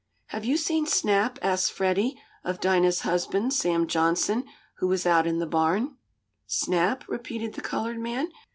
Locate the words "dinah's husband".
2.59-3.53